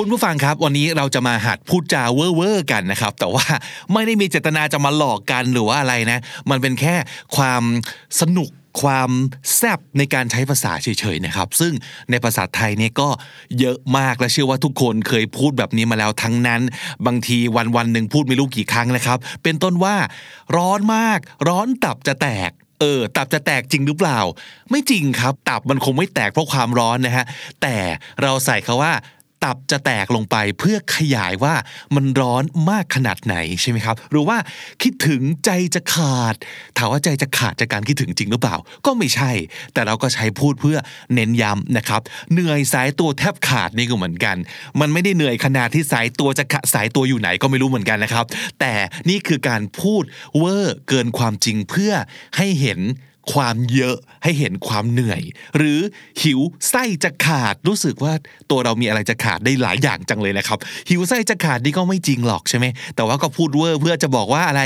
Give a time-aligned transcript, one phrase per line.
[0.00, 3.46] คุณผู้ฟังครับ วันนี้เราจะมาหัดพูดจาเว่อร์กันนะครับ แต่ว่า
[3.92, 6.18] ไม่ได้มีเจตนาจะมาหลอกกันหรือว่าอะไรนะ
[6.50, 6.94] มันเป็นแค่
[7.36, 7.62] ความ
[8.20, 8.50] สนุก
[8.82, 9.10] ความ
[9.56, 11.72] แซบในการใช้ภาษาเฉยๆนะครับ ซึ่ง
[12.10, 13.08] ในภาษาไทยเนี่ยก็
[13.60, 16.60] เยอะมากและเชื่อว่าทุกคนเคยพูดแบบนี้มาแล้วทั้งนั้น
[17.06, 19.96] บางทีวันวันๆหนึ่งพูดไม่รู้กี่ครั้งนะครับ เป็นต้นว่า
[20.56, 24.18] ร้อนมาก ร้อนตับจะแตกเออตับจะแตกจริงหรือเปล่า
[24.70, 27.24] ไม่จริงครับ ตับมันคงไม่แตกเพราะความร้อนนะฮะ
[27.62, 27.76] แต่
[28.22, 28.92] เราใส่คาว่า
[29.44, 31.54] ตับจะแตกลงไปเพื่อขยายว่า
[31.94, 34.36] มันร้อนมากขนาดไหนใช่ไหมครับ หรือว่า
[34.82, 36.34] คิดถึงใจจะขาด
[36.76, 39.30] ถามว่าใจจะขาดจากการคิดถึงจริงหรือเปล่า ก็ไม่ใช่
[39.72, 40.78] แต่เราก็ใช้พูดเพื่อ
[41.14, 42.00] เน้นย้ำนะครับ
[42.32, 44.36] เหนื่อยสายตัวแทบขาดนี่ก็เหมือนกัน
[44.80, 48.24] มันไม่ได้เหนื่อยขนาดที่สายตัวจะขาสายตัวอยู่ไหนก็ไม่รู้เหมือนกันนะครับ
[48.60, 48.72] แต่
[49.08, 50.02] นี่คือการพูด
[50.38, 51.92] เวอร์เกินความจริงเพื่อ
[52.36, 52.80] ให้เห็น
[53.32, 55.22] ความเยอะให้เห็นความเหนื่อย
[55.56, 55.80] หรือ
[56.22, 56.40] หิว
[56.70, 58.12] ไส้จะขาดรู้สึกว่า
[58.50, 64.62] ตัวเรามีอะไรจะขาดได้หลายอย่างจังเลยนะครับ หิวไส้จะขาดนี่ก็ไม่จริงหรอกใช่ไหมแต่ว่าก็พูดเวอร์เพื่อจะบอกว่าอะไร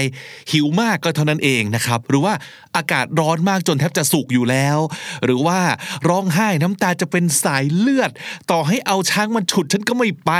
[0.53, 2.35] หิวมากก็เท่านั้นเองนะครับ หรือว่า
[2.77, 4.79] อากาศร้อนมากจนแทบจะสุกอยู่แล้ว
[5.25, 5.61] หรือว่า
[6.09, 8.11] ร้องไห้น้ำตาจะเป็นสายเลือด
[8.51, 10.31] ต่อให้เอาช้างมันฉุดฉันก็ไม่ไป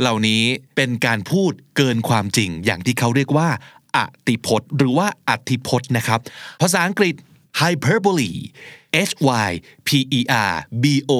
[0.00, 0.42] เหล่านี้
[0.76, 3.48] เป็นการพูดเกินความจริง อย่างที่เขาเรียกว่า
[3.96, 6.20] อติพจน์ หรือว่าอธิพจน์นะครับ
[6.60, 7.14] ภาษาอังกฤษ
[7.60, 8.32] hyperbole
[9.08, 9.12] h
[9.46, 9.50] y
[9.88, 10.20] p e
[10.50, 11.12] r b o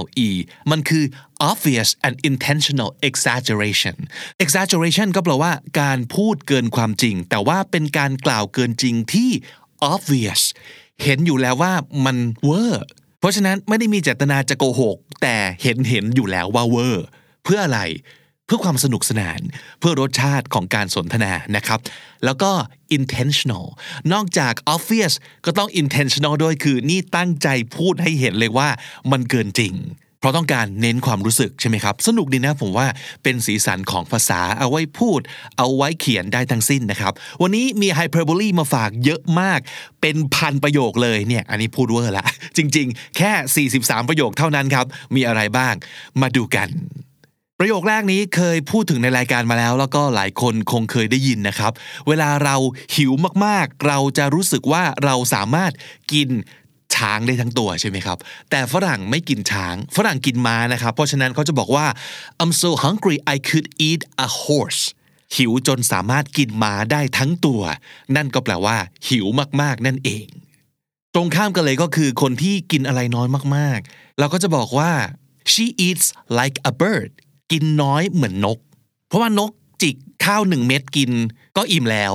[0.00, 0.28] l e
[0.70, 1.04] มันคือ
[1.50, 3.96] obvious and intentional exaggeration
[4.44, 9.30] exaggeration ก็แปลว่าการพูดเกินความจริง แต่ว่าเป็นการกล่าวเกินจริงที่
[9.92, 10.42] obvious
[11.02, 11.72] เห็นอยู่แล้วว่า
[12.04, 12.86] มันเวอร์
[13.18, 17.06] เพราะฉะนั้นไม่ได้มีเจตนาจะโกหก แต่เห็นเห็นอยู่แล้วว่าเวอร์
[17.44, 17.80] เพื่ออะไร
[18.48, 19.40] เพื่อความสนุกสนาน
[19.80, 21.80] เพื่อรสชาติของการสนทนานะครับ
[22.24, 22.50] แล้วก็
[22.96, 23.66] intentional
[24.12, 25.14] นอกจาก obvious
[25.44, 28.68] ก็ต้อง intentional ด้วยคือนี่ตั้งใจพูดให้เห็นเลยว่า
[29.10, 29.74] มันเกินจริง
[30.20, 32.86] เพราะต้องการเน้นความรู้สึกใช่ไหมครับ สนุกดีนะผมว่า
[33.22, 35.20] เป็นสีสันของภาษาเอาไว้พูด
[35.58, 39.60] เอาไว้เขียนได้ทั้งสิ้นนะครับ วันนี้มี hyperbole มาฝากเยอะมาก
[40.00, 42.26] เป็นพันประโยคเลยเนี่ย อันนี้พูดเวอร์ละ
[42.56, 45.74] จริง ๆ แค่ 43 ประโยคเท่านั้นครับ มีอะไรบ้าง
[46.20, 46.68] มาดูกัน
[47.60, 51.72] ประโยคแรกนี้เคยพูดถึงในรายการมาแล้ว แล้วก็หลายคนคงเคยได้ยินนะครับ
[52.08, 52.56] เวลาเรา
[52.96, 53.12] หิว
[53.44, 55.72] มากๆ เราจะรู้สึกว่าเราสามารถ
[56.12, 56.28] กิน
[56.94, 58.18] ช้างได้ทั้งตัวใช่ไหมครับ
[58.50, 61.86] แต่ฝรั่งไม่กินช้าง ฝรั่งกินม้านะครับ เพราะฉะนั้นเขาจะบอกว่า
[62.42, 64.82] I'm so hungry I could eat a horse
[65.36, 67.62] หิวจนสามารถกินม้าได้ทั้งตัว
[68.16, 68.76] นั่นก็แปลว่า
[69.08, 69.26] หิว
[69.60, 70.26] มากๆ นั่นเอง
[71.14, 74.90] ตรงข้ามกันเลยก็คือคนที่กินอะไรน้อยมากๆ เราก็จะบอกว่า
[75.52, 76.06] she eats
[76.38, 77.10] like a bird
[77.52, 78.58] กินน้อยเหมือนนก
[79.08, 79.50] เพราะว่านก
[79.82, 81.10] จิกข้าวหนึ่งเม็ดกิน
[81.56, 82.12] ก็อิ่มแล้ว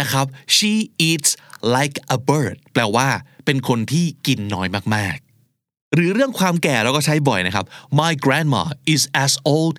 [0.00, 0.72] นะครับ she
[1.08, 1.30] eats
[1.76, 3.08] like a bird แปลว่า
[3.44, 7.64] เป็นคนที่กินน้อยมากๆ หรือเรื่องความแก่เราก็ใช้บ่อยนะครับ
[8.00, 8.62] my grandma
[8.94, 9.74] is as old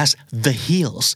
[0.00, 0.08] as
[0.44, 1.08] the hills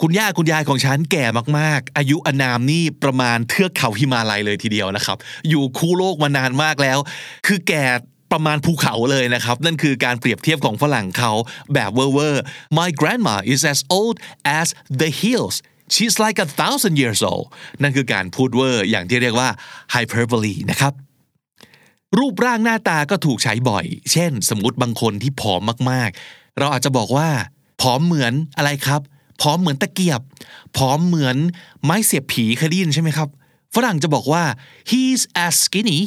[0.00, 1.24] คุณย่าคุณยายของฉันแก่
[1.58, 5.16] มากๆ อายุอนามนี่ประมาณเทือกเขาหิมาลัยเลยทีเดียวนะครับ
[5.48, 6.98] อยู่คู่โลกมานานมากแล้ว
[7.46, 7.84] คือแก่
[8.32, 11.32] ประมาณภูเขาเลยนะครับ นั่นคือการเปรียบเทียบของฝรั่งเขา
[11.74, 12.42] แบบเวอร์เวอร์
[12.78, 14.16] My grandma is as old
[14.60, 14.66] as
[15.00, 15.56] the hills
[15.94, 17.46] she's like a thousand years old
[17.82, 19.48] นั่นคือการพูดเวอร์อย่างที่เรียกว่า
[19.94, 20.92] hyperbole นะครับ
[22.18, 27.28] รูปร่างหน้าตาก็ถูกใช้บ่อย เช่น สมมติบางคนที่ผอมมากๆ เราอาจจะบอกว่า
[27.80, 29.00] ผอมเหมือนอะไรครับ
[29.42, 30.20] ผอมเหมือนตะเกียบ
[30.76, 31.36] ผอมเหมือน
[31.84, 33.28] ไม้เสียบผีเคยได้ยินใช่ไหมครับ
[33.74, 34.44] ฝรั่งจะบอกว่า
[34.90, 36.00] he's as skinny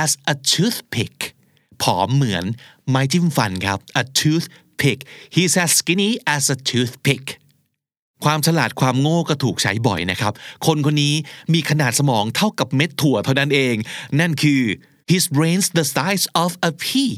[0.00, 1.15] as a toothpick
[1.82, 2.44] ผอมเหมือน
[2.88, 4.98] ไม้จิ้มฟันครับ a toothpick
[5.34, 7.26] he's as skinny as a toothpick
[8.24, 10.32] ความฉลาดความโง่ก็ถูกใช้บ่อยนะครับ
[10.66, 11.14] คนคนนี้
[11.52, 13.76] มีขนาดสมองเท่ากับเม็ดถั่วเท่านั้นเอง
[14.20, 14.62] นั่นคือ
[15.12, 17.12] his brain's the size of a pea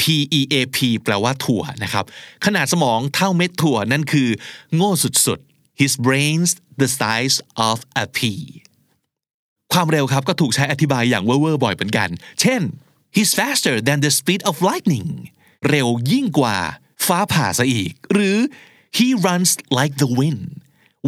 [0.00, 0.02] P
[0.38, 2.04] E A P แปลว่าถั่วนะครับ
[2.46, 4.28] ขนาดสมองเท่าเม็ดถั่วนั่นคือ
[4.74, 4.92] โง่
[5.26, 7.36] สุดๆ his brain's the size
[7.68, 8.42] of a pea
[9.72, 12.08] ความเร็วครับก็ถูกใช้อธิบายอย่างเว่อร์บ่อยเหมือนกัน
[12.40, 12.60] เช่น
[13.16, 15.10] he's faster than the speed of lightning
[15.68, 16.56] เร็วยิ่งกว่า
[17.06, 18.36] ฟ้าผ่าซะอีก หรือ
[18.96, 20.44] he runs like the wind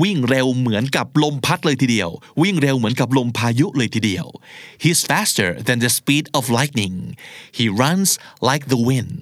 [0.03, 2.11] วิ่งเร็วเหมือนกับลมพัดเลยทีเดียว
[2.43, 4.27] วิ่งเร็วเหมือนกับลมพายุเลยทีเดียว
[4.83, 6.97] he's faster than the speed of lightning
[7.59, 8.11] he runs
[8.49, 9.15] like the wind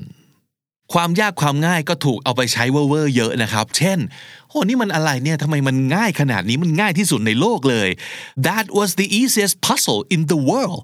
[0.93, 3.99] ความยากความง่ายก็ถูกเอาไปใช้เวอร์เยอะนะครับ เช่น
[4.49, 7.89] โอ้นี่มันอะไรเนี่ย ทำไมมันง่ายขนาดนี้ มันง่ายที่สุดในโลกเลย
[8.49, 10.83] That was the easiest puzzle in the world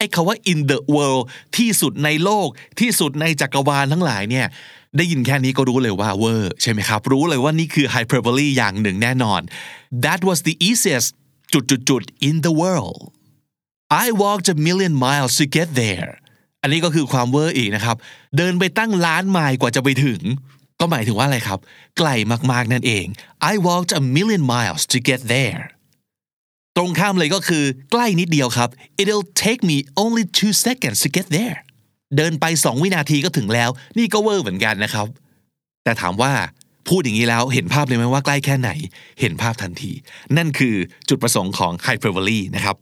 [0.00, 1.24] ไอ้คาว่า in the world
[1.56, 2.48] ที่สุดในโลก
[2.80, 4.46] ที่สุดในจักรวาลทั้งหลายเนี่ย
[4.96, 9.40] ได้ยินแค่นี้ก็รู้เลยว่าเวอร์ใช่ไหมครับ รู้เลยว่านี่คือ hyperbole อย่างหนึ่งแน่นอน
[10.04, 11.08] That was the easiest
[11.52, 13.00] จุดๆ in the world
[14.04, 16.10] I walked a million miles to get there
[16.62, 17.96] อันนี้ก็คือความเวอร์อีกนะครับ
[18.36, 20.20] เดินไปตั้งล้านไมล์กว่าจะไปถึง
[20.80, 21.58] ก็หมายถึงว่าอะไรครับ
[21.98, 22.08] ไกล
[22.52, 23.06] มากๆนั่นเอง
[23.52, 25.62] I walked a million miles to get there
[26.76, 28.68] ตรงข้ามเลยก็คือใกล้นิดเดียวครับ
[29.00, 31.58] it'll take me only two seconds to get there
[32.16, 35.06] เดินไป 2 วินาทีก็ถึงแล้ว นี่ก็เวอร์เหมือนกันนะครับ
[35.84, 36.32] แต่ถามว่า
[36.88, 38.70] พูดอย่างนี้แล้วเห็นภาพเลยไหมว่าใกล้แค่ไหน
[39.20, 39.92] เห็นภาพทันที
[40.36, 40.74] นั่นคือ
[41.08, 42.76] จุดประสงค์ของ hyperbole นะครับ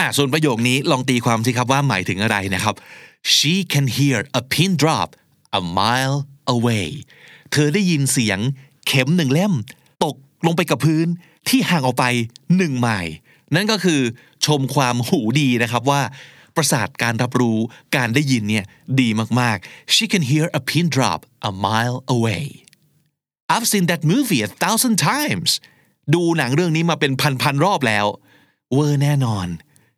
[0.00, 2.74] อะส่วนประโยคนี้ลองตีความสิครับว่าหมายถึงอะไรนะครับ
[3.36, 5.08] she can hear a pin drop
[5.58, 6.18] a mile
[6.54, 6.88] away
[7.52, 8.38] เธอได้ยินเสียง
[8.86, 9.52] เข็มหนึ่งเล่ม
[10.04, 10.14] ตก
[10.46, 11.06] ลงไปกับพื้น
[11.48, 12.04] ที่ห่างออกไป
[12.56, 13.14] หนึ่งไมล์
[13.54, 14.00] นั่นก็คือ
[14.46, 16.02] ชมความหูดีนะครับว่า
[16.56, 17.58] ประสาทการรับรู้
[17.96, 18.64] การได้ยินเนี่ย
[19.00, 19.08] ดี
[19.40, 22.44] มากๆ she can hear a pin drop a mile away
[23.52, 25.50] I've seen that movie a thousand times
[26.14, 27.12] ดูหนังเรื่องนี้มาเป็น
[27.42, 28.06] พันๆรอบแล้ว
[28.74, 29.46] เวอร์แน่นอน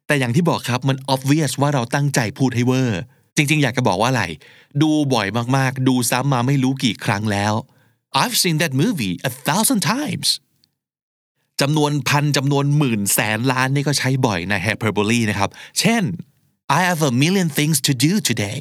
[0.06, 3.00] แต่อย่างที่บอกครับมัน obvious ว่าเราตั้งใจพูดให้เวอร์
[3.36, 4.24] จริง ๆ อยากจะบอกว่าอะไร
[4.82, 7.54] ดูบ่อยมากๆ ดูซ้ำมาไม่รู้กี่ครั้งแล้ว
[8.22, 10.28] I've seen that movie a thousand times
[11.60, 16.02] จำนวนพันจำนวนหมื่นแสนล้านนี่ก็ใช้บ่อยใน hyperbole นะครับ เช่น
[16.78, 18.60] I have a million things to do today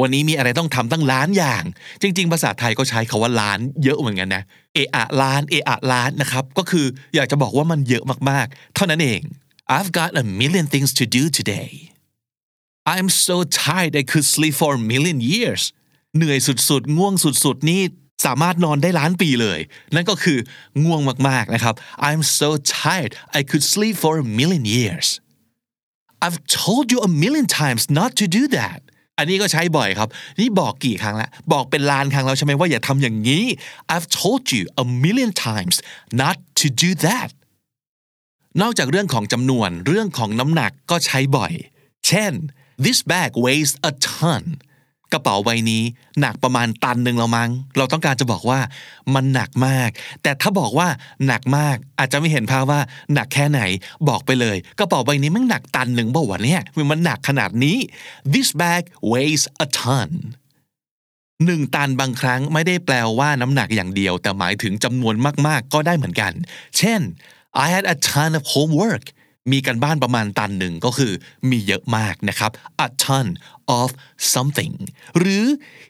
[0.00, 1.64] วันนี้มีอะไรต้องทำตั้งล้านอย่าง
[2.02, 4.42] จริง ๆ ภาษาไทยก็ใช้คาว่าล้านเยอะเหมือนกันนะ
[4.74, 9.20] เอะอะล้านเอะอะล้านนะครับ ก็คืออยากจะบอกว่ามันเยอะมากๆ เท่านั้นเอง
[9.76, 11.70] I've got a million things to do today
[12.94, 15.62] I'm so tired I could sleep for a million years
[16.16, 16.38] เหนื่อย
[16.68, 17.14] สุดๆ ง่วง
[17.44, 17.82] สุดๆ นี่
[18.24, 19.60] สามารถนอนได้ล้านปีเลย
[19.94, 20.38] นั่นก็คือ
[20.82, 21.74] ง่วงมากๆนะครับ
[22.08, 22.48] I'm so
[22.80, 25.06] tired I could sleep for a million years
[26.24, 28.80] I've told you a million times not to do that
[29.18, 30.08] อันนี้ก็ใช้บ่อยครับ
[30.40, 33.44] นี่บอกกี่ครั้งแล้วบอกเป็นล้านครั้งแล้วใช่ไหมว่าอย่าทำอย่างนี้
[33.94, 35.76] I've told you a million times
[36.22, 37.30] not to do that
[38.62, 41.52] นอกจากเรื่องของจำนวนเรื่องของน้ำหนักก็ใช้บ่อย
[42.06, 42.32] เช่น
[42.84, 44.42] this bag weighs a ton
[45.12, 45.82] กระเป๋าใบนี้
[46.20, 48.60] หนักประมาณตันหนึ่งแล้วมั้ง เราต้องการจะบอกว่า
[49.14, 49.90] มันหนักมาก
[50.22, 50.88] แต่ถ้าบอกว่า
[51.26, 52.80] หนักมาก อาจจะไม่เห็นภาพว่า
[53.14, 53.60] หนักแค่ไหน
[54.08, 57.76] บอกไปเลยกระเป๋าใบนี้มันหนักตันหนึ่งบอกว่าเนี่ยมันหนักขนาดนี้
[58.32, 60.10] this bag weighs a ton
[61.46, 65.14] หนึ่งตันบางครั้งไม่ได้แปลว่าน้ำหนักอย่างเดียว แต่หมายถึงจำนวน
[65.46, 66.32] มากๆ ก็ได้เหมือนกัน
[66.78, 67.00] เช่น
[67.64, 69.04] I had a ton of homework
[69.50, 71.12] มีกันบ้านประมาณตันหนึ่งก็คือ
[71.50, 72.50] มีเยอะมากนะครับ
[72.86, 73.26] a ton
[73.80, 73.88] of
[74.34, 74.74] something
[75.18, 75.44] หรือ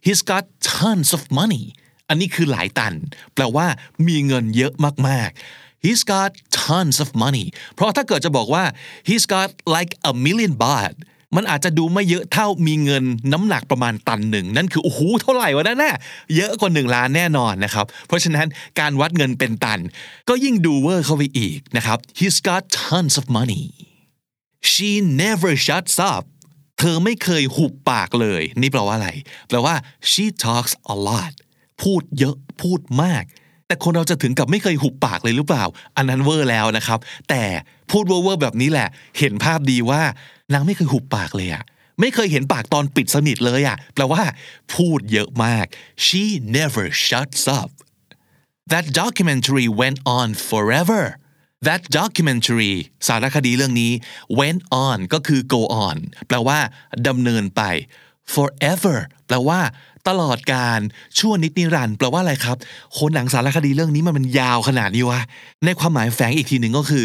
[0.07, 1.65] he's got tons of money
[2.09, 2.95] อันนี้คือหลายตัน
[3.35, 3.67] แปลว่า
[4.09, 4.73] มีเงินเยอะ
[5.09, 6.31] มากๆ he's got
[6.63, 8.65] tons of money เพราะถ้าเกิดจะบอกว่า
[9.09, 10.95] he's got like a million baht
[11.37, 15.97] มันอาจจะดูไม่เยอะเท่ามีเงินน้ำหนักประมาณตันหนึ่งนั่นคือโอ้โหเท่าไหร่วะนั่นน่ะ
[16.37, 18.47] เยอะกว่าหนึ่งล้านแน่นอนนะครับเพราะฉะนั้น
[18.81, 19.81] การวัดเงินเป็นตัน
[20.29, 23.65] ก็ยิ่งดูเวอร์เข้าไปอีกนะครับ he's got tons of money
[24.73, 24.91] she
[25.23, 26.25] never shuts up
[26.79, 29.11] เธอไม่เคยหุบปากเลย นี่แปลว่าอะไร
[29.49, 29.75] แปลว่า
[30.11, 31.33] she talks a lot
[31.83, 33.25] พูดเยอะพูดมาก
[33.71, 35.65] แต่คนเราจะถึงกับไม่เคยหุบปากเลยหรือเปล่า
[35.97, 37.43] อันนั้นเวอร์แล้วนะครับ แต่
[37.91, 38.89] พูดเวอร์แบบนี้แหละ
[39.19, 40.03] เห็นภาพดีว่า
[40.53, 41.63] นางไม่เคยหุบปากเลยอะ
[42.01, 44.23] ไม่เคยเห็นปากตอนปิดสนิทเลยอะแปลว่า
[44.75, 45.67] พูดเยอะมาก
[46.05, 46.25] she
[46.57, 47.71] never shuts up
[48.73, 51.03] that documentary went on forever
[51.67, 52.75] that documentary
[53.07, 53.93] สารคดีเรื่องนี้
[54.41, 55.97] went on ก็คือ go on
[56.29, 56.59] แปลว่า
[57.09, 57.63] ดำเนินไป
[58.35, 59.61] forever แปลว่า
[60.11, 60.81] ตลอดการ
[61.19, 62.57] ชั่วนิดนิรันด์แปลว่าอะไรครับ
[62.99, 65.21] คนหนังสารคดีเรื่องนี้มันมันยาวขนาดนี้วะ
[65.65, 67.05] ในความหมายแฝงอีกทีหนึ่งก็คือ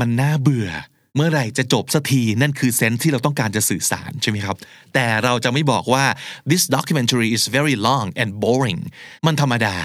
[0.00, 0.68] มันน่าเบื่อ
[1.16, 4.56] เมื่อไหร่จะจบสักทีนั่นคือเซนส์ที่เราต้องการจะสื่อสารใช่ไหมครับ
[4.94, 6.04] แต่เราจะไม่บอกว่า
[6.50, 8.80] this documentary is very long and boring
[9.26, 9.76] มันธรรมดา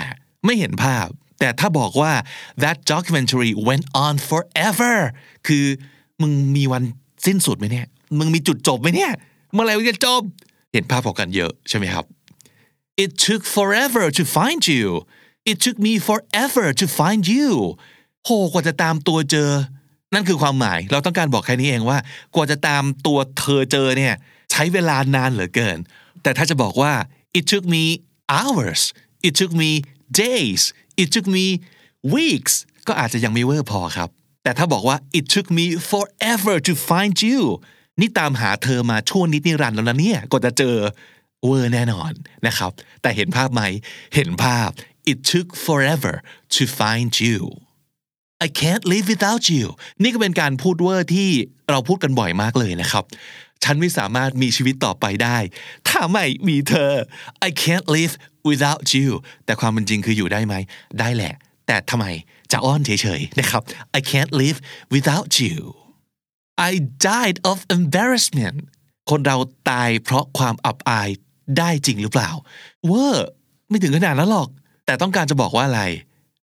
[0.46, 1.08] ไม่เห็นภาพ
[1.40, 2.14] แต่ถ้าบอกว่า
[2.64, 4.98] that documentary went on forever
[5.48, 5.66] คือ
[6.22, 6.84] มึงมีวัน
[7.26, 7.88] สิ้นสุดไหมเนี่ย
[8.20, 9.12] มึงมีจุดจบไหมเนี่ย
[9.54, 10.22] เมื่อไหร่มันจะจบ
[10.74, 12.06] เห็นภาพออกกันเยอะใช่ไหมครับ
[13.04, 14.86] It took forever to find you
[15.52, 17.52] It took me forever to find you
[18.26, 19.52] โหกว่าจะตามตัวเจอ
[20.14, 21.98] นั่นคือความหมาย เราต้องการบอกแค่นี้เองว่า
[22.36, 24.16] กว่าจะตามตัวเธอเจอเนี่ย
[24.52, 25.78] ใช้เวลานานเหลือเกิน
[26.24, 26.94] แต่ถ้าจะบอกว่า
[27.38, 27.84] it took me
[28.36, 28.82] hours
[29.28, 29.72] it took me
[30.24, 30.62] days
[31.02, 31.46] it took me
[32.16, 32.54] weeks
[32.88, 34.10] ก็อาจจะยังไม่เวอร์พอครับ
[34.44, 37.42] แต่ถ้าบอกว่า it took me forever to find you
[38.00, 40.76] นี่ตามหาเธอมาชั่วนิดนิรันดร์แล้วนะเนี่ยกว่าจะเจอ
[41.46, 42.12] เวอร์แน่นอน
[42.48, 42.72] นะครับ
[43.02, 43.64] แต่เห็นภาพไหม
[44.16, 44.70] เห็นภาพ
[45.12, 46.14] it took forever
[46.56, 47.40] to find you
[48.46, 49.66] I can't live without you
[50.02, 51.30] นี่ก็เป็นการพูดเวอร์ที่
[51.70, 53.06] เราพูดกันบ่อยมากเลยนะครับ
[53.64, 55.38] ฉันไม่สามารถมีชีวิตต่อไปได้
[55.88, 56.92] ถ้าไม่มีเธอ
[57.48, 58.14] I can't live
[58.50, 59.10] without you
[59.46, 60.56] แต่ความเป็นจริงคืออยู่ได้ไหม
[61.00, 61.34] ได้แหละ
[61.68, 62.06] แต่ทำไม
[62.52, 63.62] จะอ้อนเฉยๆนะครับ
[63.98, 64.58] I can't live
[64.94, 65.58] without you
[66.70, 66.72] I
[67.10, 68.58] died of embarrassment
[69.10, 69.38] คนเรา
[69.70, 71.10] ตายเพราะความอับอาย
[71.58, 72.30] ได้จริงหรือเปล่า
[72.86, 73.28] เวอร์
[73.70, 74.50] ไม่ถึงขนาดนั้นหรอก
[74.86, 75.84] แต่ต้องการจะบอกว่าอะไร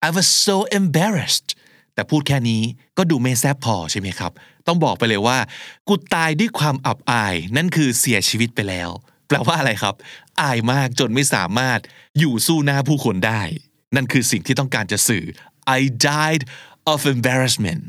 [0.08, 1.50] I was so embarrassed
[1.94, 2.62] แต่พูดแค่นี้
[2.98, 4.32] ก็ดูไม่แซบพอใช่ไหมครับ
[4.68, 5.38] ต้องบอกไปเลยว่า
[5.88, 8.90] กูตายด้วยความอับอาย นั่นคือเสียชีวิตไปแล้ว
[9.28, 9.96] แปลว่าอะไรครับ
[10.42, 11.80] อายมากจนไม่สามารถ
[12.20, 13.42] อยู่สู้หน้าผู้คนได้
[13.96, 15.24] นั่นคือสิ่งที่ต้องการจะสื่อ
[15.78, 16.44] I died
[16.94, 17.84] of embarrassment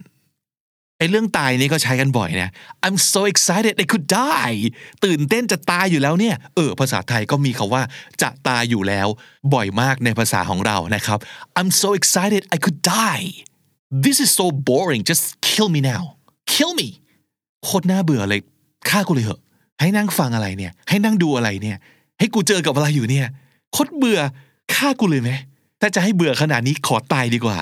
[0.99, 2.50] ไอ้เรื่องตายนี่ก็ใช้กันบ่อยนะ
[2.87, 4.59] I'm so excited I could die
[5.05, 7.83] ตื่นเต้นจะตายอยู่แล้วเนี่ย เออ ภาษาไทยก็มีคาว่า
[8.23, 9.09] จะตายอยู่แล้ว
[9.55, 11.19] บ่อยมากในภาษาของเรานะครับ
[11.59, 13.29] I'm so excited I could die
[14.05, 16.03] this is so boring just kill me now
[16.55, 16.88] kill me
[17.65, 18.41] โคตรน่าเบื่อเลย
[18.88, 19.41] ฆ่ากูเลยเหอะ
[19.81, 21.76] ให้นั่งฟังอะไรเนี่ย ให้นั่งดูอะไรเนี่ย
[22.19, 23.26] ให้กูเจอกับอะไรอยู่เนี่ย
[23.73, 24.21] โคตรเบื่อ
[24.75, 25.31] ฆ่ากูเลยไหม
[25.81, 27.59] ถ้าจะให้เบื่อขนาดนี้ขอตายดีกว่า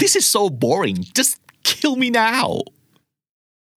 [0.00, 1.32] this is so boring just
[1.68, 2.46] kill me now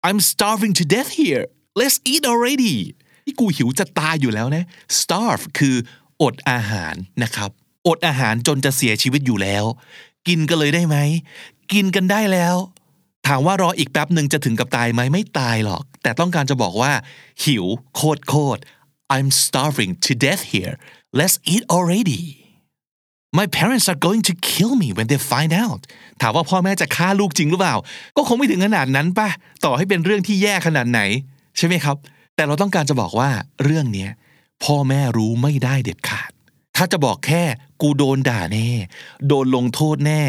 [0.06, 1.44] I'm starving to death here
[1.80, 2.76] let's eat already
[3.24, 4.64] ที่กูหิวจะตายอยู่แล้วนะ
[5.00, 5.76] starve คือ
[6.22, 7.50] อดอาหารนะครับ
[7.86, 9.64] อดอาหารจนจะเสียชีวิตอยู่แล้ว
[10.28, 10.96] กินกันเลยได้ไหม
[11.72, 12.56] กินกันได้แล้ว
[13.26, 16.92] ถามว่ารออีกแป๊บหนึ่งจะถึงกับตายไหมไม่ตายหรอก แต่ต้องการจะบอกว่า
[17.44, 17.64] หิว
[17.94, 18.60] โคตรโคตร
[19.14, 20.74] I'm starving to death here
[21.18, 22.22] let's eat already
[23.38, 25.80] My parents are going to kill me when they find out
[26.20, 27.76] ถามว่าพ่อแม่จะฆ่าลูกจริงหรือเปล่า
[28.16, 29.28] ก็คงไม่ถึงขนาดนั้นป่ะ
[29.64, 31.00] ต่อให้เป็นเรื่องที่แย่ขนาดไหน
[31.56, 31.96] ใช่ไหมครับ
[32.34, 33.30] แต่เราต้องการจะบอกว่า
[33.64, 34.10] เรื่องเนี้ย
[34.64, 36.30] พ่อแม่รู้ไม่ได้เด็ดขาด
[36.76, 37.42] ถ้าจะบอกแค่
[37.80, 38.68] กูโดนด่าแน่
[39.26, 40.22] โดนลงโทษแน่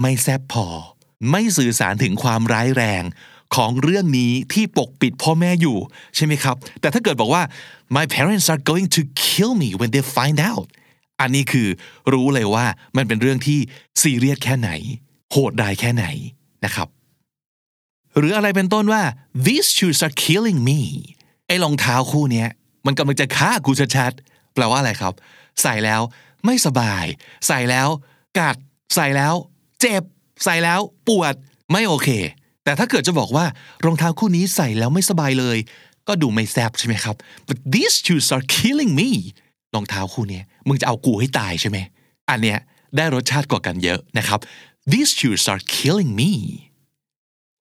[0.00, 0.66] ไม่แซบพอ
[1.30, 3.02] ไม่สื่อสารถึงความร้ายแรง
[3.54, 5.76] ของเรื่องนี้ที่ปกปิดพ่อแม่อยู่
[6.16, 7.42] ใช่ไหมครับ แต่ถ้าเกิดบอกว่า
[7.96, 10.66] my parents are going to kill me when they find out
[11.22, 11.68] อันนี้คือ
[12.12, 13.58] รู้เลยว่ามันเป็นเรื่องที่
[14.02, 14.70] ซีเรียสแค่ไหน
[15.30, 16.06] โหดร้ายแค่ไหน
[16.64, 16.88] นะครับ
[18.18, 19.02] หรืออะไรเป็นต้นว่า
[19.46, 20.80] these shoes are killing me
[21.46, 22.46] ไอ้รองเท้าคู่นี้
[22.86, 25.14] มันกำลังจะฆ่ากูชัดๆแปลว่าอะไรครับ
[25.62, 26.00] ใส่แล้ว
[26.44, 27.04] ไม่สบาย
[27.46, 27.88] ใส่แล้ว
[28.38, 28.56] กัด
[28.94, 29.34] ใส่แล้ว
[29.80, 30.02] เจ็บ
[30.44, 31.34] ใส่แล้ว ปวด
[31.72, 32.08] ไม่โอเค
[32.64, 33.44] แต่ถ้าเกิดจะบอกว่า
[33.84, 35.58] รองเท้าคู่นี้ใส่แล้วไม่สบายเลย
[36.08, 37.16] ก็ดูไม่แซบใช่ไหมครับ
[37.48, 39.10] but these shoes are killing me
[39.74, 41.78] รองเท้าคู่นี้มึงจะเอากูให้ตายใช่ไหม
[42.30, 42.58] อันเนี้ย
[42.96, 44.38] ได้รสชาติกว่ากันเยอะนะครับ
[44.92, 46.32] these shoes are killing me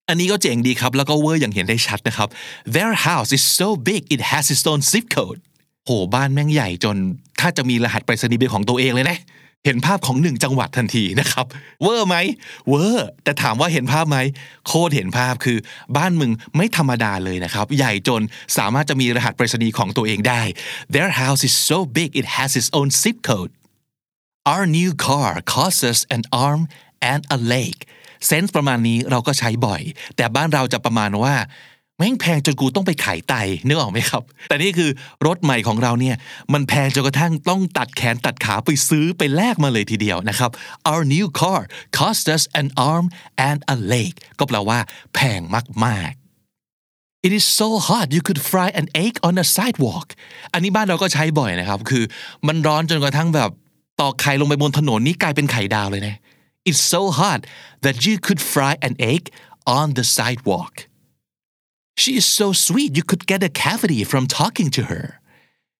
[0.09, 2.27] อันนี้ก็เจ๋งดีครับ แล้วก็เวอร์อย่างเห็นได้ชัดนะครับ
[2.75, 5.39] their house is so big it has its own zip code
[5.85, 6.95] โหบ้านแม่งใหญ่จน
[7.39, 9.17] ถ้าจะมีรหัสไปรษณีย์เป็นของตัวเองเลยนะ
[9.65, 11.45] เห็นภาพของหนึ่งจังหวัดทันทีนะครับ
[11.81, 12.15] เวอร์ไหม
[12.69, 14.17] เวอร์แต่ถามว่าเห็นภาพไหม
[14.67, 15.57] โคตรเห็นภาพคือ
[15.97, 18.21] บ้านมึงไม่ธรรมดาเลยนะครับ ใหญ่จน
[18.57, 20.41] สามารถจะมีรหัสไปรษณีย์ของตัวเองได้
[20.93, 23.51] Their house is so big it has its own zip code
[24.51, 26.61] Our new car costs us an arm
[27.11, 27.75] and a leg
[28.27, 29.81] เซนส์ประมาณนี้เราก็ใช้บ่อย
[30.15, 31.35] แต่บ้านเราจะประมาณว่า
[32.01, 33.33] แม่งแพงจนกูต้องไปขายไต
[33.67, 34.89] นึกออกไหมครับ แต่นี่คือ
[35.27, 36.15] รถใหม่ของเราเนี่ย
[36.53, 40.49] มันแพงจนกระทั่งต้องตัดแขนตัดขาไปซื้อไปแลกมาเลยทีเดียวนะครับ
[40.89, 41.61] Our new car
[41.97, 43.05] cost us an arm
[43.49, 44.79] and a leg ก็แปลว่า
[45.15, 45.41] แพง
[45.85, 50.07] มากๆ It is so hot you could fry an egg on a sidewalk
[50.53, 52.03] อันนี้บ้านเราก็ใช้บ่อยนะครับ คือ
[52.47, 53.49] มันร้อนจนกระทั่งแบบ
[54.01, 56.15] ตอกไข่ลงไปบนถนนนี่กลายเป็นไข่ดาวเลยนะ
[56.69, 57.39] It's so hot
[57.85, 59.23] that you could fry an egg
[59.79, 60.75] on the sidewalk
[62.01, 65.05] She is so sweet you could get a cavity from talking to her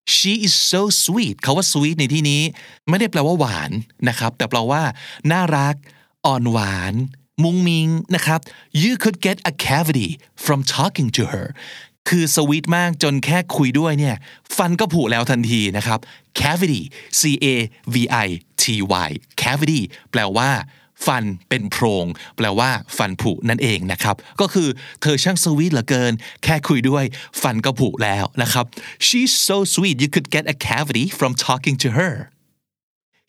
[0.06, 2.42] She is so sweet คาว่า sweet ในที่นี้
[2.90, 3.72] ไม่ได้แปลว่าหวาน
[4.10, 4.84] นะครับ แต่แปลว่า
[5.32, 5.76] น่ารัก
[6.26, 6.94] อ่อนหวาน
[7.44, 8.40] มุ้งมิงนะครับ
[8.84, 10.10] You could get a cavity
[10.46, 11.48] from talking to her
[12.10, 14.16] คือสวีทมากจนแค่คุยด้วยเนี่ย
[14.58, 16.00] ฟันก็ผุแล้วทันทีนะครับ
[16.40, 16.82] cavity
[17.20, 17.22] c
[17.54, 17.56] a
[17.94, 18.28] v i
[18.62, 18.64] t
[19.08, 19.10] y
[19.42, 20.50] cavity แปลว่า
[21.06, 22.06] ฟันเป็นโพรง
[22.38, 24.68] แปลว่า ฟันผุนั่นเองนะครับ ก็คือ
[25.02, 27.04] เธอช่างสวีทเหลือเกิน แค่คุยด้วย
[27.42, 28.66] ฟันก็ผุแล้วนะครับ
[29.08, 32.14] she's so sweet you could get a cavity from talking to her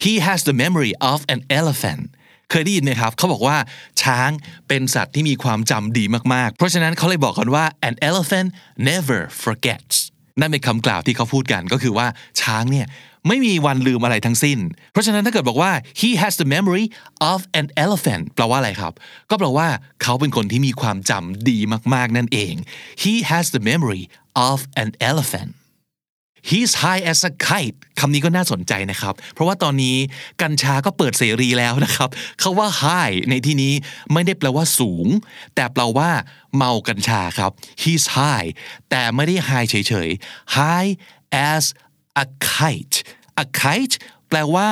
[0.05, 2.02] he has the memory of an elephant
[2.50, 3.57] เคยได้ยินไหมครับเขาบอกว่า
[4.02, 4.31] ช้าง
[4.69, 8.49] เป็นสัตว์ที่มีความจำดีมากๆ เพราะฉะนั้นเขาเลยบอกกันว่า an elephant
[8.88, 9.97] never forgets
[10.41, 12.07] นั่นเป็นคำกล่าวที่เขาพูดกันก็คือว่า
[12.43, 12.87] ช้างเนี่ย
[13.29, 14.59] ไม่มีวันลืมอะไรทั้งสิ้น
[14.93, 16.85] เพราะฉะนั้นถ้าเกิดบอกว่า he has the memory
[17.33, 18.93] of an elephant แปลว่าอะไรครับ
[19.31, 19.69] ก็แปลว่า
[20.02, 21.59] เขาเป็นคนที่มีความจำดี
[21.95, 22.55] มากๆนั่นเอง
[23.02, 24.02] he has the memory
[24.50, 25.52] of an elephant
[26.50, 29.97] he's high as a kite คำนี้ก็น่าสนใจนะครับ เพราะว่าตอนนี้
[30.43, 32.09] กัญชาก็เปิดเสรีแล้วนะครับ
[32.43, 33.73] คาว่า high ในที่นี้
[34.12, 35.07] ไม่ได้แปลว่าสูง
[35.55, 36.11] แต่แปลว่า
[36.57, 37.50] เมากัญชาครับ
[37.83, 38.49] he's high
[38.91, 40.91] แต่ไม่ได้ high เฉยๆ high
[41.50, 41.64] as
[42.23, 42.99] a kite
[43.42, 43.97] a kite
[44.28, 44.69] แปลว่า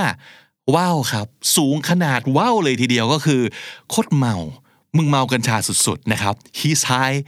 [0.74, 3.42] ว้าวครับ สูงขนาดว้าวเลยทีเดียวก็คือ
[3.88, 4.36] โคตรเมา
[4.96, 5.56] มึงเมากัญชา
[5.86, 7.18] สุดๆนะครับ he's high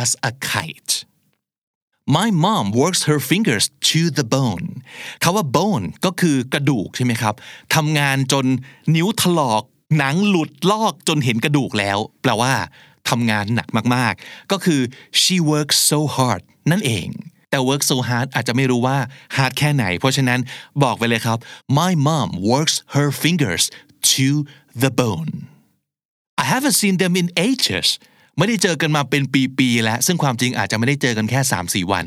[0.00, 0.92] as a kite
[2.16, 4.66] My mom works her fingers to the bone
[5.22, 7.34] คาว่า bone ก็คือกระดูกใช่ไหมครับ
[7.74, 8.46] ทำงานจน
[8.94, 9.62] นิ้วถลอก
[9.98, 12.52] หนังหลุดลอกจนเห็นกระดูกแล้ว แปลว่า
[13.08, 14.80] ทำงานหนักมากๆ ก็คือ
[15.20, 17.08] she works so hard นั่นเอง
[17.50, 18.98] แต่ work so hard อาจจะไม่รู้ว่า
[19.36, 20.40] hard แค่ไหน เพราะฉะนั้น
[20.82, 21.38] บอกไปเลยครับ
[21.78, 23.64] my mom works her fingers
[24.12, 24.28] to
[24.82, 25.32] the bone
[26.42, 27.88] I haven't seen them in ages
[28.38, 29.22] ไม่ได้เจอกันมาเป็น
[29.58, 32.06] ปีๆแล้วซึ่งความจริงอาจจะไม่ได้เจอกันแค่ 3-4 วัน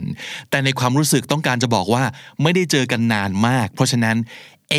[0.50, 2.04] แต่ในความรู้สึกต้องการจะบอกว่า
[2.42, 4.18] ไม่ได้เจอกันนานมาก เพราะฉะนั้น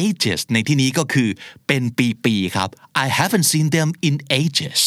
[0.04, 1.28] ages ในที่นี้ก็คือ
[1.66, 1.82] เป็น
[2.24, 2.68] ปีๆครับ
[3.04, 4.80] I haven't seen them in ages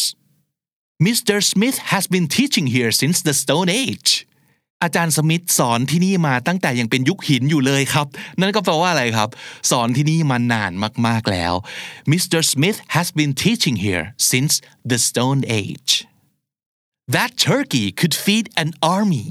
[1.06, 1.36] Mr.
[1.52, 4.10] Smith has been teaching here since the Stone Age
[4.82, 8.06] อาจารย์สมิธสอนที่นี่มาตั้งแต่ยังเป็นยุคหินอยู่เลยครับ
[8.40, 9.28] นั่นก็แปลว่าอะไรครับ
[9.70, 10.72] สอนที่นี่มานาน
[11.06, 11.54] มากๆแล้ว
[12.12, 12.40] Mr.
[12.52, 14.52] Smith has been teaching here since
[14.90, 15.92] the Stone Age
[17.14, 19.28] That turkey could feed an army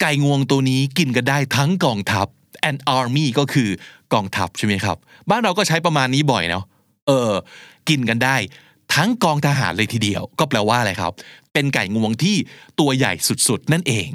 [0.00, 2.26] ไก่งวงตัวนี้กินกันได้ทั้งกองทัพ
[2.70, 3.68] an army ก็คือ
[4.12, 4.96] กองทัพใช่ไหมครับ
[5.30, 6.64] บ้านเราก็ใช้ประมาณนี้บ่อยเนาะ
[7.06, 7.30] เออ
[7.88, 8.36] กินกันได้
[8.94, 11.12] ทั้งกองทหารเลยทีเดียว ก็แปลว่าอะไรครับ
[11.52, 12.36] เป็นไก่งวงที่
[12.80, 13.12] ตัวใหญ่
[13.48, 14.08] สุดๆ นั่นเอง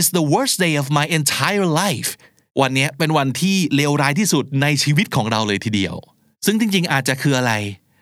[0.00, 2.10] is the worst day of my entire life
[2.60, 5.94] วันนี้เป็นวันที่เลวร้ายที่สุดในชีวิตของเราเลยทีเดียว
[6.46, 7.52] ซึ่งจริงๆ อาจจะคืออะไร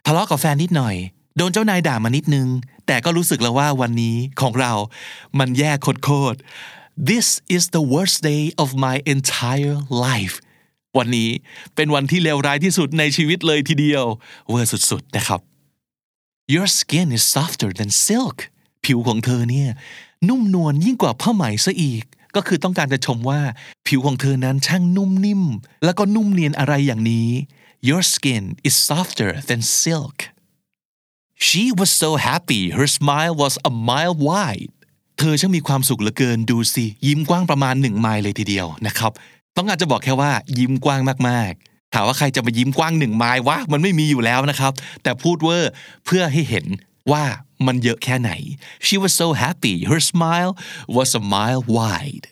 [0.07, 0.97] ทะเลาะกับแฟนนิดหน่อย
[1.37, 2.49] โดนเจ้านายด่ามานิดนึง
[2.87, 4.73] แต่ก็รู้สึกแล้วว่าวันนี้ของเรา
[5.39, 5.73] มันแย่
[6.05, 10.35] โคตรๆ This is the worst day of my entire life
[10.99, 11.31] วันนี้
[11.75, 14.05] เป็นวันที่เลวร้ายที่สุดในชีวิตเลยทีเดียว
[14.51, 15.41] เวอร์สุดๆนะครับ
[16.55, 18.39] Your skin is softer than silk
[18.85, 19.71] ผิวของเธอเนี่ย
[20.29, 22.05] นุ่มนวลยิ่งกว่าผ้าไหมซะอีก
[22.37, 23.41] ก็คือต้องการจะชมว่า
[23.87, 25.43] ผิวของเธอนั้นช่างนุ่มนิ่ม
[25.85, 27.29] แล้วก็นุ่มเนียนอะไรอย่างนี้
[27.89, 30.19] Your skin is softer than silk
[31.47, 34.73] She was so happy her smile was a mile wide
[35.19, 39.13] เธอช่างมีความสุขเหลือเกินดูสิ ยิ้มกว้างประมาณหนึ่งไมล์เลยทีเดียวนะครับ
[39.57, 44.73] ต้องการจะบอกแค่ว่า ยิ้มกว้างมากๆ ถามว่าใครจะมายิ้มกว้างหนึ่งไมล์วะมันไม่มีอยู่แล้วนะครับ
[45.03, 45.71] แต่พูดเวอร์
[46.07, 46.67] เพื่อให้เห็น
[47.13, 47.25] ว่า
[47.69, 48.31] มันเยอะแค่ไหน
[48.87, 50.53] She was so happy her smile
[50.97, 52.27] was a mile wide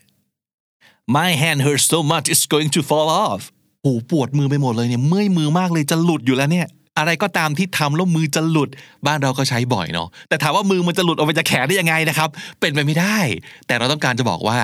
[1.17, 3.43] My hand hurts so much it's going to fall off
[3.83, 6.69] โอ้ปวดมือไปหมดเลยเนี่ยเมื่อยมือมากเลยจะหลุดอยู่แล้วเนี่ย
[6.99, 8.71] อะไรก็ตามที่ทำแล้วมือจะหลุด
[9.07, 12.29] บ้านเราก็ใช้บ่อยเนาะแต่ถามว่ามือมันจะหลุดออกไปจากแขนได้ยังไงนะครับ
[12.61, 13.19] เป็นไปไม่ได้
[13.67, 14.59] แต่เราต้องการจะบอกว่า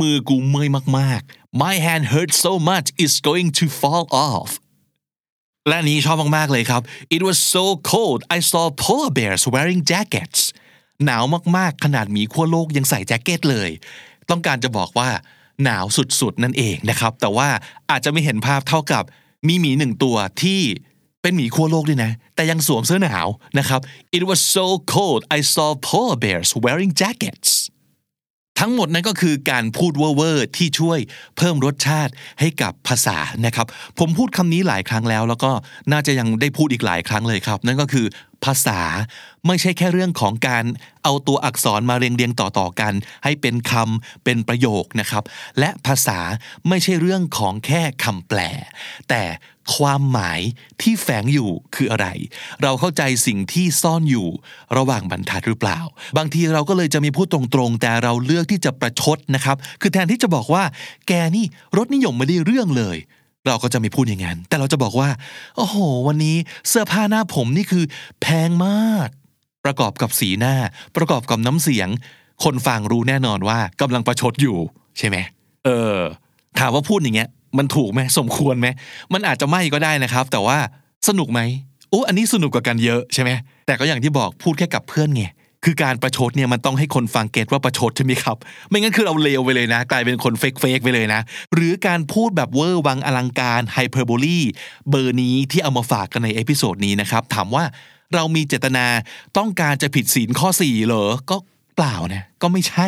[0.00, 4.50] มือกูเมื่อยมากๆ My hand hurts so much it's going to fall off
[5.68, 6.82] และนี้ชอบมากๆเลยครับ
[7.16, 10.40] It was so cold I saw polar bears wearing jackets
[11.04, 11.24] หนาว
[11.56, 13.70] มากๆ ขนาดหมีขั้วโลกยังใส่แจ็คเก็ตเลย
[14.30, 15.10] ต้องการจะบอกว่า
[15.64, 15.84] หนาว
[16.20, 17.48] สุดๆ นั่นเองนะครับ แต่ว่า
[17.90, 19.04] อาจจะไม่เห็นภาพเท่ากับ
[19.48, 20.60] มีหมีหนึ่งตัวที่
[21.22, 23.26] เป็นหมีขั้วโลกด้วยนะ แต่ยังสวมเสื้อหนาว
[23.58, 23.80] นะครับ
[24.16, 27.50] It was so cold I saw polar bears wearing jackets
[28.60, 30.98] ทั้งหมดนั้นก็คือการพูดเวอร์ที่ช่วย
[31.36, 33.16] เพิ่มรสชาติให้กับภาษา
[33.46, 33.66] นะครับ
[33.98, 35.50] ผมพูดคำนี้หลายครั้งแล้ว แล้วก็
[35.92, 38.06] น่าจะยังได้พูดอีกหลายครั้งเลยครับ นั่นก็คือ
[38.46, 38.80] ภาษา
[39.46, 40.64] ไม่ใช่แค่เรื่องของการ
[41.04, 42.92] เอาตัวอักษรมาเรียงเรียงต่อๆกัน
[43.24, 45.24] ให้เป็นคำเป็นประโยคนะครับ
[45.58, 46.18] และภาษา
[46.68, 48.38] ไม่ใช่เรื่องของแค่คำแปล
[49.10, 49.22] แต่
[49.76, 50.40] ความหมาย
[50.82, 52.06] ที่แฝงอยู่คืออะไร
[52.62, 54.28] เราเข้าใจสิ่งที่ซ่อนอยู่
[54.76, 55.78] ระหว่างบรรทัดหรือเปล่า
[56.16, 60.64] บางทีเราก็เลยจะมีพูดตรงๆ แต่เราเลือกที่จะประชดนะครับ คือแทนที่จะบอกว่า
[61.08, 62.96] แกนี่รถนิยมไม่ได้เรื่องเลย
[63.46, 65.08] เราก็จะไม่พูดอย่างนั้น แต่เราจะบอกว่า
[65.56, 66.36] โอ้โห วันนี้
[66.68, 67.84] เสื้อผ้าหน้าผมนี่คือ
[68.20, 69.08] แพงมาก
[69.64, 70.54] ประกอบกับสีหน้า
[70.96, 71.88] ประกอบกับน้ำเสียง
[72.44, 74.56] คนฟังรู้แน่นอนว่ากำลังประชดอยู่
[74.98, 75.16] ใช่ไหม
[75.64, 75.98] เออ
[76.58, 77.28] ถามว่าพูดอย่างเงี้ย
[77.58, 78.68] มันถูกไหมสมควรไหม
[79.12, 80.58] มันอาจจะไม่ก็ได้นะครับ แต่ว่า
[81.08, 81.40] สนุกไหม
[81.90, 83.30] โอ้อันนี้สนุกกว่ากันเยอะใช่ไหม
[83.66, 85.24] แต่ก็อย่างที่บอกพูดแค่กับเพื่อนไง
[85.68, 88.36] คือการประชดเนี่ยมันต้องให้คนฟัง get ว่าประชดใช่ไหมครับ
[88.68, 91.20] ไม่งั้นคือเราเลวไปเลยนะ กลายเป็นคน fake fake ไปเลยนะ
[91.54, 94.40] หรือการพูดแบบเวอร์วังอลังการ hyperbole
[94.90, 97.64] เบอร์นี้ที่เอามาฝากกันใน episode นี้นะครับ ถามว่า
[98.14, 98.86] เรามีเจตนา
[99.38, 101.36] ต้องการจะผิดศีลข้อ 4 เหรอ ก็
[101.76, 102.86] เปล่านะก็ไม่ใช่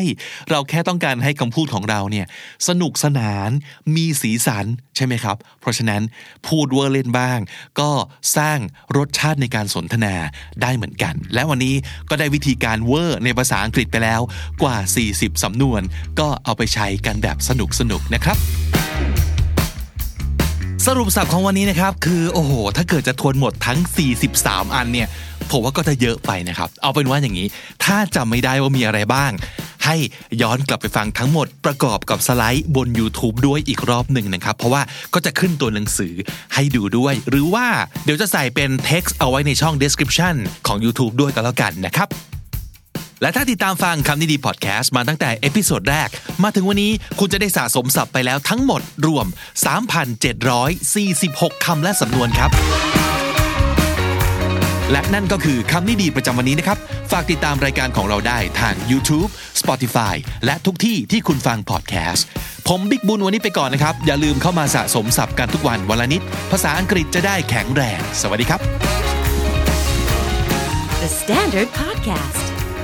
[0.51, 2.27] เราแค่ต้องการให้คำพูดของเราเนี่ย
[2.69, 3.51] สนุกสนาน
[3.95, 6.03] มีสีสันใช่ไหมครับ เพราะฉะนั้น
[6.47, 7.39] พูดเวอร์เล่นบ้าง
[7.81, 7.91] ก็
[8.37, 8.59] สร้าง
[8.97, 10.15] รสชาติในการสนทนา
[10.63, 11.75] ได้เหมือนกัน และวันนี้
[12.09, 14.21] ก็ได้วิธีการเวอร์ในภาษาอังกฤษไปแล้ว
[14.63, 14.77] กว่า
[15.11, 15.83] 40 สำนวน
[16.21, 17.51] ก็เอาไปใช้กันแบบส
[17.91, 18.39] นุกๆนะครับ
[20.91, 23.79] สรุปสับของวันนี้นะครับ คือโอ้โห ถ้าเกิดจะทวนหมดทั้ง
[24.27, 25.09] 43 อันเนี่ย
[25.51, 27.47] ผมว่าก็จะเยอะไปนะครับ เอาเป็นว่าอย่างนี้
[27.85, 29.31] ถ้าจำไม่ได้ว่ามีอะไรบ้าง
[29.85, 29.97] ให้
[30.43, 34.83] ย้อนกลับไปฟังทั้งหมดประกอบกับสไลด์บน YouTube ด้วยอีกรอบหนึ่งนะครับ เพราะว่า
[35.15, 36.15] ก็จะขึ้นตัวหนังสือ
[36.55, 37.67] ให้ดูด้วย หรือว่า
[38.05, 40.35] เดี๋ยวจะใส่เป็น text เอาไว้ในช่อง description
[40.67, 42.09] ของ YouTube ด้วยก็แล้วกันนะครับ
[43.23, 46.09] และถ้าติดตามฟังคำนี้ดีพอดแคสต์มาตั้งแต่ episode แรก
[46.43, 49.27] มาถึงวันนี้คุณจะได้สะสมศัพท์ไปแล้วทั้งหมดรวม
[50.85, 52.51] 3,746 คำและสำนวนครับ
[54.93, 56.79] และนั่นก็คือคำนี้ดีประจำวันนี้นะครับ
[57.13, 62.27] ฝากติดตามรายการของเราได้ทาง YouTube Spotify และทุกที่ที่คุณฟังพอดแคสต์
[62.69, 68.61] ผมบิ๊กบุญวันนี้ไปก่อนนะครับ อย่าลืมเข้ามาสะสมศัพท์กันทุกวันวันละนิด ภาษาอังกฤษจะได้แข็งแรง สวัสดีครับ
[71.03, 72.48] The Standard Podcast,